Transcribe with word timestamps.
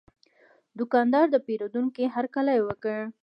دوکاندار 0.79 1.25
د 1.31 1.35
پیرودونکي 1.45 2.03
هرکلی 2.15 2.57
وکړ. 2.67 2.99